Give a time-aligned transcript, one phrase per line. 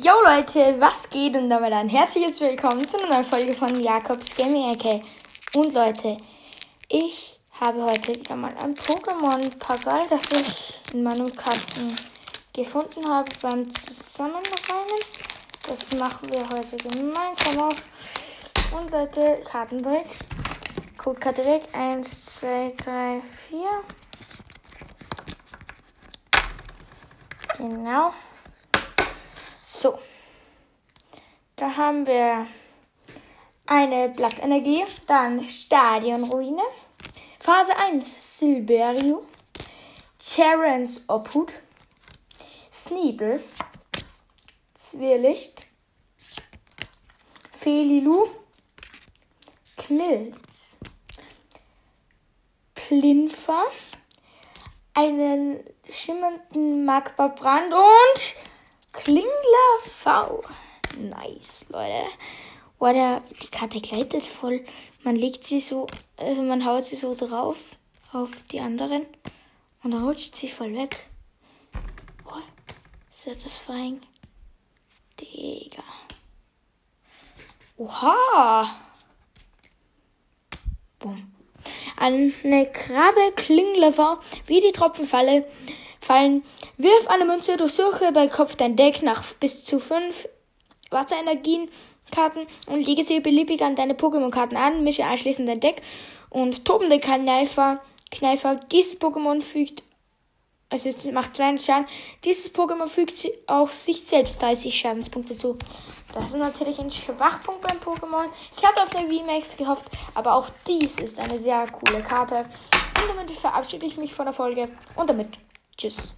[0.00, 4.36] Yo Leute, was geht und damit ein herzliches Willkommen zu einer neuen Folge von Jakobs
[4.36, 5.02] Gaming AK.
[5.56, 6.16] Und Leute,
[6.88, 11.96] ich habe heute wieder mal ein Pokémon-Pagel, das ich in meinem Kasten
[12.52, 15.00] gefunden habe beim Zusammenreimen.
[15.66, 17.82] Das machen wir heute gemeinsam auf.
[18.70, 20.06] Und Leute, Kartentrick.
[20.96, 21.62] Codekarte weg.
[21.72, 23.58] 1, 2, 3, 4.
[27.56, 28.12] Genau.
[29.80, 29.96] So.
[31.54, 32.48] Da haben wir
[33.66, 36.62] eine Blattenergie, dann Stadionruine,
[37.38, 39.24] Phase 1 Silberio,
[40.18, 41.52] Terrence Obhut,
[42.72, 43.44] Sneebel,
[44.74, 45.66] Zwirlicht,
[47.56, 48.26] Felilu,
[49.76, 50.76] Knilz,
[52.74, 53.66] Plinfer,
[54.94, 58.34] einen schimmernden Magma-Brand und
[58.92, 60.42] Klingler V.
[60.98, 62.06] Nice, Leute.
[62.78, 64.64] Boah, der, die Karte gleitet voll.
[65.04, 67.56] Man legt sie so, also man haut sie so drauf
[68.12, 69.06] auf die anderen
[69.82, 70.96] und dann rutscht sie voll weg.
[72.24, 72.42] Boah,
[73.10, 74.00] satisfying.
[75.20, 75.82] Digga.
[77.76, 78.76] Oha.
[80.98, 81.32] Boom.
[81.96, 85.44] Eine Krabbe Klinglever, wie die Tropfenfalle,
[86.00, 86.44] fallen.
[86.76, 90.28] Wirf eine Münze, durchsuche bei Kopf dein Deck nach bis zu fünf
[90.90, 95.82] Wasserenergienkarten und lege sie beliebig an deine Pokémon-Karten an, mische anschließend dein Deck
[96.30, 97.80] und tobende Kneifer.
[98.10, 98.56] Kneifer.
[98.70, 99.82] Dieses Pokémon fügt
[100.70, 101.86] also es macht 200 Schaden.
[102.24, 105.56] Dieses Pokémon fügt auch sich selbst 30 Schadenspunkte zu.
[106.12, 108.26] Das ist natürlich ein Schwachpunkt beim Pokémon.
[108.54, 112.44] Ich hatte auf der VMAX gehofft, aber auch dies ist eine sehr coole Karte.
[113.00, 115.38] Und damit verabschiede ich mich von der Folge und damit
[115.76, 116.14] tschüss.